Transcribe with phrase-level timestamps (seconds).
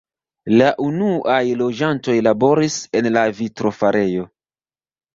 [0.61, 4.29] La unuaj loĝantoj laboris en la vitrofarejo.